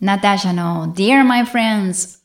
[0.00, 2.18] ナターシャの Dear My Friends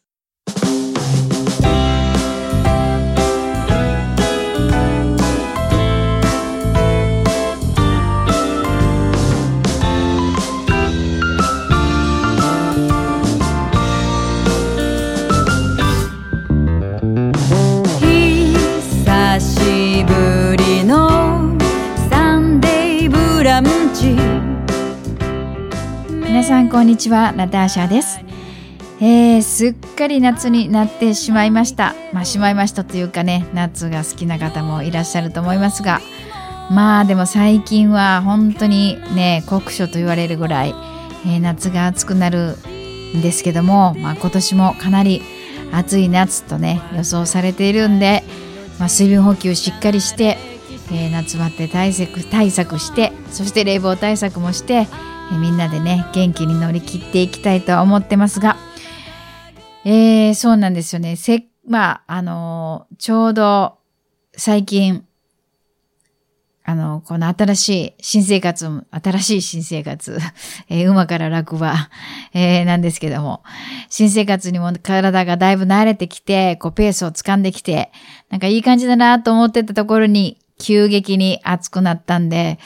[26.44, 27.34] さんこんにちは。
[27.34, 28.20] ナターシャです、
[29.00, 31.94] えー、すっかり夏になってしまいました。
[32.14, 36.02] まあしまいましたというかね夏が好きな方もいらっしゃると思いますが。
[36.72, 40.74] まあでも最近は本当にね酷暑と言われるぐらい、
[41.28, 42.58] えー夏が暑くなる
[43.16, 45.22] んですけども、まあ、今年もかなり
[45.72, 48.24] 暑い夏とね予想されているんで、
[48.80, 50.38] まあ、水分補給しっかりして、
[50.92, 54.88] えー夏バテ対策対策してそして冷房対策もして、
[55.38, 58.58] みんなでね元気に乗り切っていきたいと思ってますが、
[59.86, 61.16] えーそうなんですよね。
[61.16, 63.78] せまああのーちょうど
[64.36, 65.06] 最近
[66.64, 70.20] あの、この新しい新生活、新しい新生活、
[70.70, 71.90] えー馬から楽は、
[72.34, 73.44] えーなんですけども、
[73.90, 77.92] 新生活にも体がだいぶ慣れてきて、こうペースを掴んできて、
[78.30, 82.60] なんかいい感じだなと思ってたところに、急激に暑くなったんで、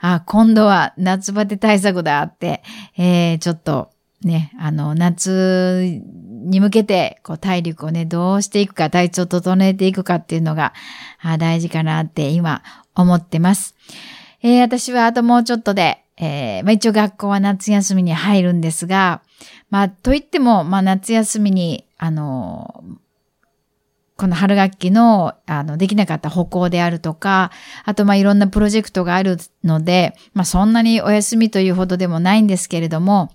[0.00, 2.62] あ、今度は夏バテ対策だって、
[2.96, 3.90] えーちょっと
[4.22, 6.00] ね、あの、夏
[6.46, 10.72] に向けて、こう、体力をね、どうしていくか、体調を整えていくかっていうのが、
[11.20, 12.62] あ大事かなって今
[12.94, 13.74] 思ってます。
[14.42, 19.22] えー私はあともうちょっとで、えーまあ、一応学校は夏休みに入るんですが、
[19.70, 22.84] まあ、といっても、まあ、夏休みに、あの
[24.16, 27.50] この春学期の、あの、できなかった歩行であるとか、
[27.84, 33.30] あと、まあ、いろんなプロジェクトがあるので、まあ、そんなにお休みというほどでもないんですけれども、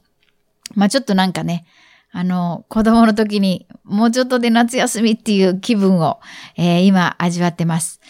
[0.74, 1.66] まあ、ちょっとなんかね、
[2.12, 6.20] あの、子供の時にもうちょっとで夏休みっていう気分を、
[6.58, 8.02] えー今味わってます。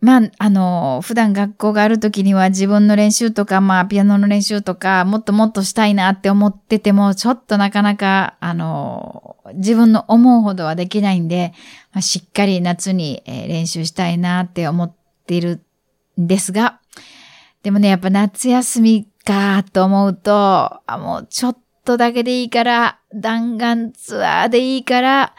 [0.00, 11.52] まあ、あの、普段学校がある時には自分の練習とか、まあ、ピアノの練習とか、もっともっとしたいなって思ってても、ちょっとなかなか、あの、自分の思うほどはできないんで、
[11.92, 14.96] まあ、しっかり夏に、えー練習したいなって思っ
[15.26, 15.62] ている
[16.18, 16.80] んですが、
[17.62, 20.32] でもね、やっぱ夏休みかと思うと、
[20.86, 25.34] あ、もうちょっとだけでいいから、弾丸ツアーでいいから、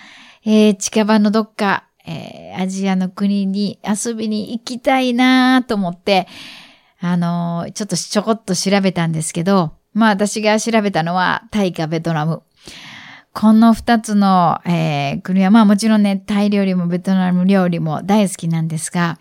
[0.46, 6.28] えー近場のどっか、えーアジアの国に遊びに行きたいなと思って、
[7.00, 12.44] あのーちょっとちょこっと調べたんですけど、まあ私が調べたのはタイかベトナム。
[13.34, 19.18] この二つの、えー国は、まあもちろんね、タイ料理もベトナム料理も大好きなんですが、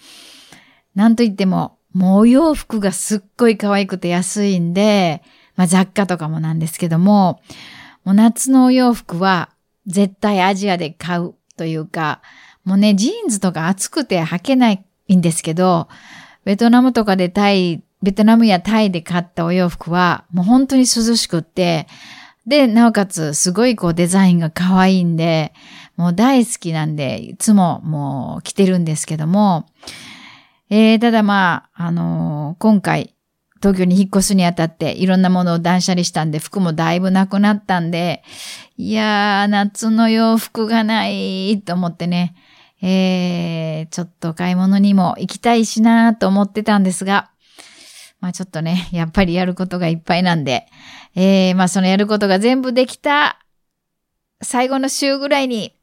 [0.95, 5.23] なんといっても、もうお洋服がすっごい可愛くて安いんで、
[5.55, 7.41] まあ雑貨とかもなんですけども、
[8.05, 9.51] もう夏のお洋服は
[9.87, 12.21] 絶対アジアで買うというか、
[12.65, 15.89] もうね、ジーンズとか暑くて履けないんですけど、
[16.45, 21.87] ベトナムとかでタイ、ベトナムやタイで買ったお洋服は、もう本当に涼しくって、
[22.47, 25.53] で、なおかつ、すごいこうデザインが可愛いんで、
[25.97, 29.67] もう大好きなんで、いつももう着てるんですけども、
[30.71, 33.15] えー、ただまあ、あのー今回、
[33.63, 38.23] 東京に引っ越すにあたって、いろんなものを断捨離したんで、服もだいぶなくなったんで、
[38.77, 42.35] いやー、夏の洋服がないと思ってね、
[42.83, 47.31] えー、ちょっと買い物にも行きたいしなーと思ってたんですが、
[48.21, 50.67] まあちょっとね、やっぱりやることがいっぱいなんで、
[51.15, 53.39] えー、まあそのやることが全部できた
[54.43, 55.77] 最後の週ぐらいに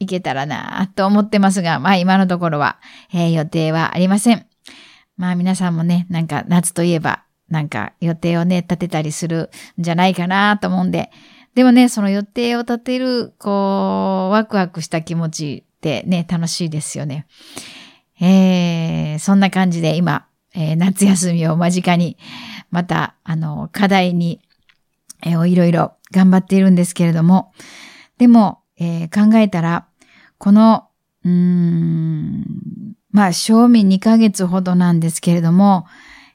[0.00, 2.80] 行けたらなと思ってますが、まあ今のところは、
[3.12, 4.49] えー予定はありません。
[5.20, 11.10] まあ皆さんもね、なんか夏といえば、なんか予定をね、立てたりするんじゃないかなと思うんで、
[11.54, 17.26] でもね、その予定を立てる、こう、ワクワクした気持ちってね、楽しいですよね。
[18.18, 22.16] えー、そんな感じで今、えー夏休みを間近に、
[22.70, 24.40] また、あの、課題に、
[25.22, 27.52] えーいろいろ頑張っているんですけれども、
[28.16, 29.86] でも、えー考えたら、
[30.38, 30.86] この、
[31.24, 32.39] うーん、
[33.12, 35.86] まあ、賞味2ヶ月ほどなんですけれども、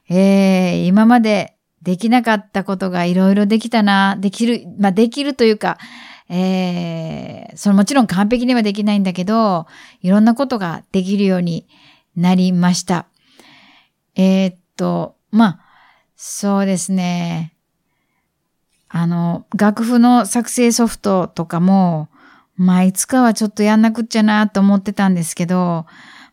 [0.08, 5.78] えー今までできなかったことがいろいろできたな、できる、まあ、できるというか、
[6.28, 9.66] えーそのもちろん完璧にはできないんだけど、
[10.02, 11.66] いろんなことができるように
[12.14, 13.06] なりました。
[14.14, 15.60] えーっと、まあ、
[16.16, 17.54] そうですね。
[18.88, 22.08] あの、楽譜の作成ソフトとかも、
[22.56, 25.86] まあ、いつかはちょっとやんなくっちゃなと思ってたんですけど、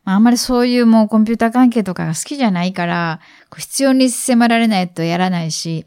[0.03, 3.19] まあ、あんまりそういうもうコンピューター関係とかが好きじゃないから、
[3.57, 5.85] 必要に迫られないとやらないし、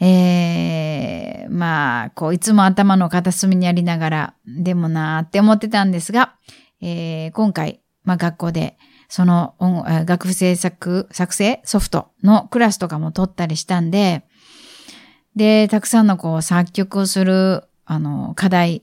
[0.00, 6.34] えー、まあ、こう、いつも頭の片隅にありながら、でもなーって思ってたんですが、
[6.82, 8.76] えー、今回、まあ学校で、
[9.08, 9.54] その
[10.06, 14.24] 楽譜制作、作成ソフトのクラスとかも取ったりしたんで、
[15.36, 18.82] で、たくさんのこう作曲をする、あの、課題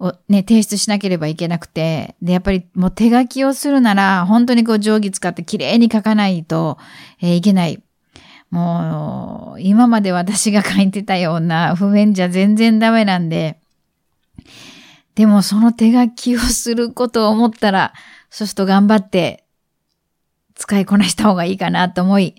[0.00, 6.78] をね、提出しなければいけなくて、で、やっぱりもう手書きをするなら、本当にこう定規使って綺麗に書かないと、
[7.20, 7.82] えー、いけない。
[8.50, 13.60] もう、今まで私が書いてたような譜面じゃ全然ダメなんで、
[15.14, 17.92] でもその手書きをすることを思ったら、
[18.30, 19.44] そうすると頑張って
[20.54, 22.36] 使いこなした方がいいかなと思い、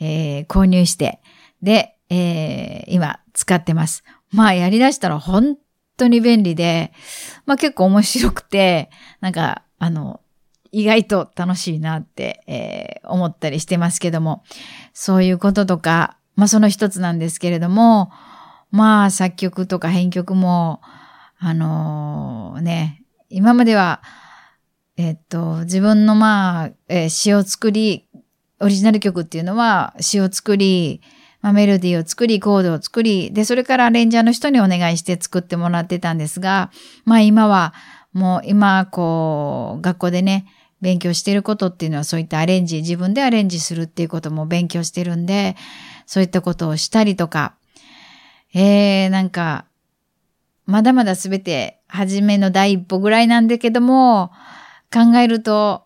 [0.00, 1.20] えー、購入して、
[1.62, 4.02] で、えー、今使ってます。
[4.30, 5.56] まあやり出したら本
[6.02, 6.92] 当に便利で、
[7.46, 8.90] まあ結構面白くて、
[9.20, 10.20] なんか、あの、
[10.70, 14.42] 意外と楽しいなって、えー、思ったりしてますけども、
[14.94, 18.10] そういうこととか、まあその一つなんですけれども、
[18.70, 20.80] まあ作曲とか編曲も、
[21.38, 24.02] あのー、ね、今までは、
[24.96, 28.08] えっと、自分のまあ、えー、詩を作り、
[28.60, 31.02] オリジナル曲っていうのは詩を作り、
[31.42, 36.70] まあ、メロディーを作り、コードを作り、で、それからアレンジャーの人にお願いして作ってもらってたんですが、
[37.04, 37.74] まあ今は、
[38.12, 40.46] もう今、こう、学校でね、
[40.80, 45.56] 勉強してることっていうのはそういったアレンジ、自分でアレンジするっていうことも勉強してるんで、
[46.06, 47.54] そういったことをしたりとか、
[48.54, 49.64] えー、なんか、
[50.66, 54.30] まだまだすべて、初めの第一歩ぐらいなんだけども、
[54.92, 55.84] 考えると、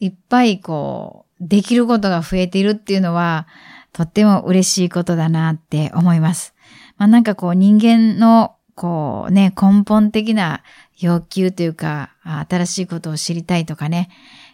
[0.00, 3.46] いっぱいこう、できることが増えているっていうのは、
[3.92, 6.54] とっても嬉しいことだなって思います。
[6.96, 10.62] まあなんかこう人間のこうね、根本的な
[10.98, 12.14] 要求というか、
[12.48, 14.08] 新しいことを知りたいとかね、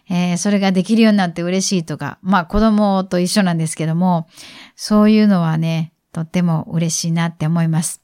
[0.09, 4.27] えー、それができるようになって嬉しいとか、まあ子供と一緒なんですけども、
[4.75, 8.01] そういうのはね、とっても嬉しいなって思います。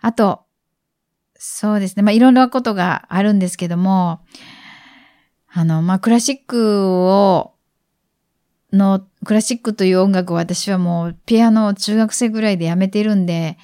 [0.00, 0.44] あと、
[1.36, 2.02] そうですね。
[2.02, 4.20] まあいろんなことがあるんですけども、
[5.50, 7.54] あの、まあクラシックを
[8.72, 13.56] のクラシックという音楽を私はもうピアノを中学生ぐらいでやめてるんで、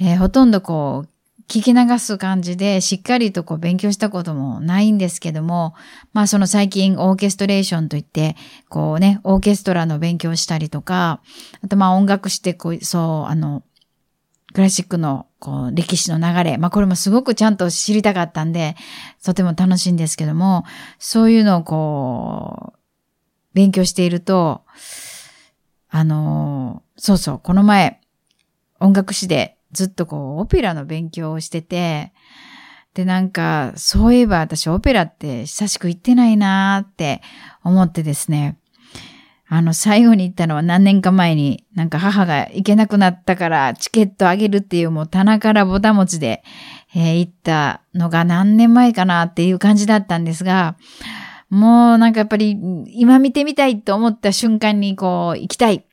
[0.00, 1.12] えー、ほとんどこう
[1.48, 5.74] 聞き流す感じでしっかりとこう勉強したこともないんですけども、
[6.14, 8.36] まあその最近オーケストレーションといって、
[8.70, 11.20] こうね、オーケストラの勉強したりとか、
[11.62, 13.62] あとまあ音楽してこう、そう、あの、
[14.54, 18.74] クラシックのこう歴史の流れ、まあこれもすごくちゃんと知りたかったんで、
[19.22, 20.64] とても楽しいんですけども、
[20.98, 22.81] そういうのをこう、
[23.54, 24.62] 勉強していると、
[25.90, 28.00] あのー、そうそう、この前、
[28.80, 32.12] 音楽史でずっとこう、オペラの勉強をしてて、
[32.94, 37.22] で、なんか、そういえば私オペラって久しく行ってないなーって
[37.64, 38.58] 思ってですね、
[39.54, 46.42] あの、最後に行ったのは何年か前に、なんか母が行けなくなったからチケットあげるっていうもう棚からぼたもちで、
[46.94, 50.76] えー、行ったのが何年前かなっていう感じだったんですが、
[51.52, 55.84] もうなんかやっぱり今見てみたいと思った瞬間にこう行きたい。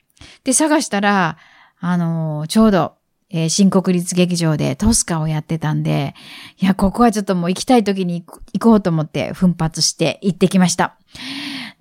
[0.46, 1.38] で探したら、
[1.82, 2.94] あのー、ちょうど、
[3.30, 6.16] えー、新国立劇場でトスカをやってたんで、
[6.60, 10.96] いや、ここはちょっともう行きたい時に行こうと思って奮発して行ってきました。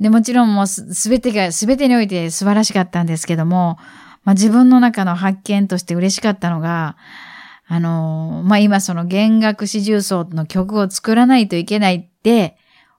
[0.00, 3.78] で、もちろんもうすべてが、すべてにおいて素晴らしかったんですけども、
[4.24, 6.96] まあ自分の中の発見として嬉しかったのが、
[7.68, 12.56] あのー、まあ今その弦楽四重奏の曲を作らないといけないって、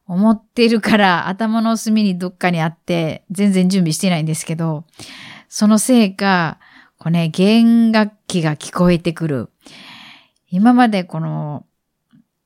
[0.09, 4.83] 思ってるから頭の隅にどっかにあって全然準備してないんですけど、
[5.47, 6.57] そのせいか、
[6.97, 9.49] こうね、弦楽器が聞こえてくる。
[10.49, 11.63] 今までこの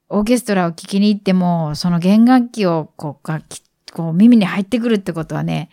[0.10, 3.30] オーケストラを聴きに行っても、その弦楽器をこう
[3.94, 5.70] こう耳に入ってくるってことはね、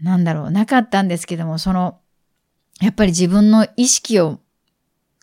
[0.00, 1.98] なんだろう、なかったんですけども、その、
[2.80, 4.40] やっぱり自分の意識を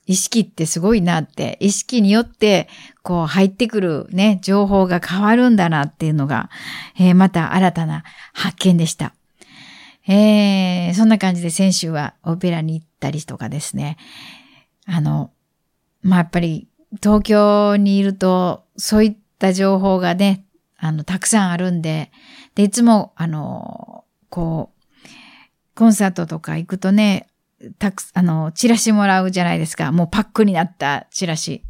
[0.09, 2.67] 意識ってすごいなって、意識によって、
[3.03, 6.49] こう入ってくるね、情報が変わるんだなっていうのが、
[6.97, 9.13] えー、また新たな発見でした。
[10.07, 13.97] えー、そんな感じで先週はオペラに行ったりとかですね。
[14.87, 15.29] あの、
[16.01, 16.67] まあ、やっぱり
[17.03, 20.43] 東京にいると、そういった情報がね、
[20.79, 22.11] あの、たくさんあるんで、
[22.55, 25.07] で、いつも、あの、こう、
[25.75, 27.28] コンサートとか行くとね、
[27.77, 29.91] たく、あの、チラシもらうじゃないですか。
[29.91, 31.63] もうパックになったチラシ。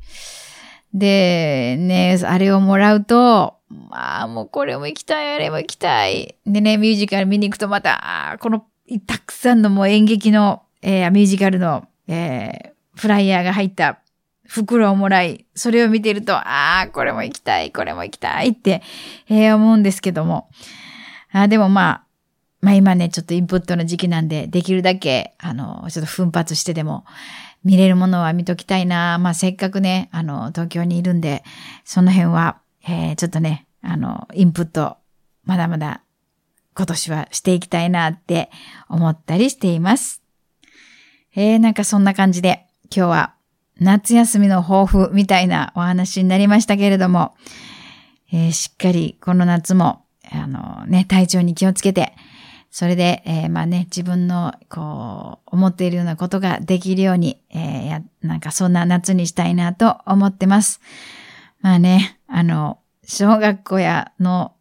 [0.94, 6.36] で、ね、あれをもらうと、まあ、もうこれも行きたい、あれも行きたい。
[6.46, 8.66] でね、ミュージカル見に行くとまた、この、
[9.06, 14.00] たくさんのもう演劇の、えー、ミュージカルの、えー、フライヤーが入った
[14.48, 18.82] 袋をもらい、それを見てると、ああ、これも行きたい、これも行きたいって、
[19.30, 20.50] えー、思うんですけども。
[21.32, 22.04] あでもまあ、
[22.62, 27.06] まあ今ね、ちょっとインプットの時期なんで、できるだけ、あの、ちょっと奮発してでも、
[27.64, 29.18] 見れるものは見ときたいな。
[29.18, 31.44] まあ、せっかくね、あの、東京にいるんで、
[31.84, 34.98] その辺は、えー、ちょっとね、あの、インプット、
[35.44, 36.02] まだまだ
[36.76, 38.50] 今年はしていきたいなって
[38.88, 40.22] 思ったりしています。
[41.36, 43.34] えー、なんかそんな感じで、今日は
[43.80, 47.36] 夏休みの抱負みたいなお話になりましたけれども、
[48.32, 52.14] えー、しっかりこの夏も、あのね、体調に気をつけて、
[52.72, 60.80] それで、えー、まあね、自分の、こう、思っているようなことができるように、えー、や、なんかそんな夏にしたいなと思ってます。
[61.62, 64.54] まあね、あの、小学校やの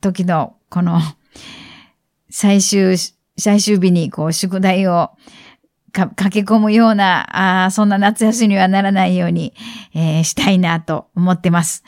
[0.00, 1.00] 時の、この、
[2.30, 2.96] 最終、
[3.36, 5.10] 最終日にこう、宿題を
[5.92, 9.54] か駆け込むような、あそんな夏休みにはならないように、
[9.94, 11.84] えー、したいなと思ってます。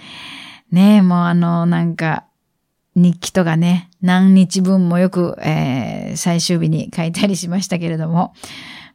[0.71, 2.25] ねえ、もうあの、なんか、
[2.95, 8.35] 日記とかね、何日分もよく、えー、最終日に書いたりしましたけれども、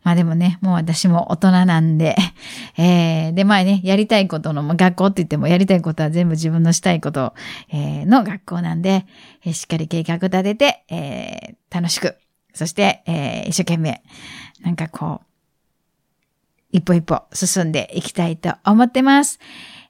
[0.04, 2.16] まあでもね、もう私も大人なんで、
[2.78, 7.34] えー、で、まあね、やりたいことの、まあ、学校って言ってもやりたいことは全部自分のしたいこと、
[7.72, 9.06] えー、の学校なんで、
[9.52, 12.18] しっかり計画立てて、えー、楽しく、
[12.54, 14.04] そして、えー、一生懸命、
[14.64, 15.26] なんかこう、
[16.72, 19.40] 一歩一歩進んでいきたいと思ってます。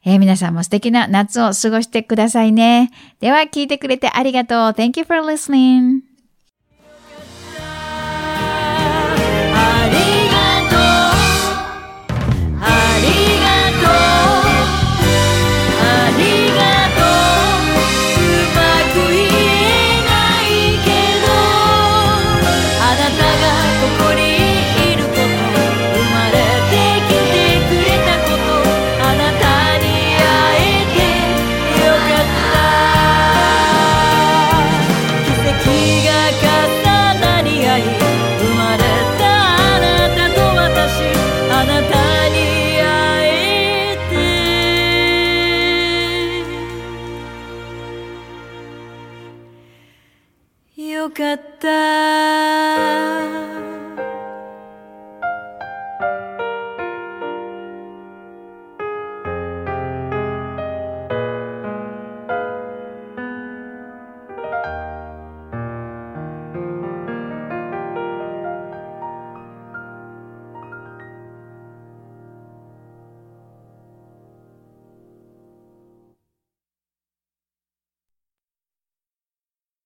[0.05, 2.91] えー、皆さんも素敵な夏を過ごしてくださいね。
[3.19, 4.59] では、聞いてくれてありがとう。
[4.69, 6.14] Thank you for listening.